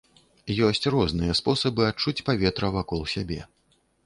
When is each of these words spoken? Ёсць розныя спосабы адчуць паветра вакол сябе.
Ёсць 0.67 0.87
розныя 0.95 1.35
спосабы 1.41 1.85
адчуць 1.91 2.25
паветра 2.31 2.71
вакол 2.79 3.07
сябе. 3.15 3.41